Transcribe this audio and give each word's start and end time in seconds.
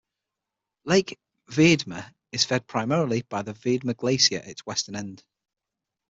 Lake 0.83 1.19
Viedma 1.51 2.11
is 2.31 2.43
fed 2.43 2.65
primarily 2.65 3.21
by 3.21 3.43
the 3.43 3.53
Viedma 3.53 3.95
Glacier 3.95 4.39
at 4.39 4.47
its 4.47 4.65
western 4.65 4.95
end. 4.95 5.23